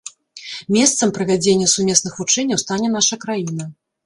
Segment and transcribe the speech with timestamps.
[0.75, 3.71] Месцам правядзення сумесных вучэнняў стане наша краіна.